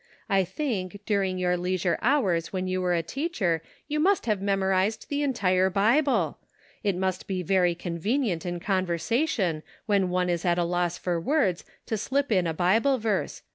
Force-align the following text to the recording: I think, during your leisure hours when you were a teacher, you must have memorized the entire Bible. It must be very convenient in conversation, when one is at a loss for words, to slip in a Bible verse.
I 0.29 0.43
think, 0.43 1.01
during 1.05 1.37
your 1.37 1.55
leisure 1.55 1.99
hours 2.01 2.51
when 2.51 2.67
you 2.67 2.81
were 2.81 2.95
a 2.95 3.03
teacher, 3.03 3.61
you 3.87 3.99
must 3.99 4.25
have 4.25 4.41
memorized 4.41 5.09
the 5.09 5.21
entire 5.21 5.69
Bible. 5.69 6.39
It 6.81 6.95
must 6.97 7.27
be 7.27 7.43
very 7.43 7.75
convenient 7.75 8.43
in 8.43 8.59
conversation, 8.59 9.61
when 9.85 10.09
one 10.09 10.27
is 10.31 10.43
at 10.43 10.57
a 10.57 10.63
loss 10.63 10.97
for 10.97 11.21
words, 11.21 11.63
to 11.85 11.99
slip 11.99 12.31
in 12.31 12.47
a 12.47 12.51
Bible 12.55 12.97
verse. 12.97 13.43